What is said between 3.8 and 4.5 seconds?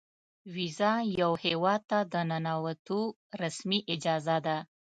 اجازه